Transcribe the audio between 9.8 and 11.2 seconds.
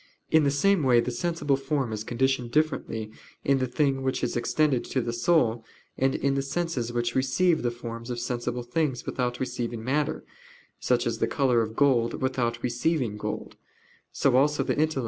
matter, such as